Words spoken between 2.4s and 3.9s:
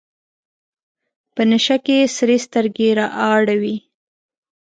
سترګې رااړوي.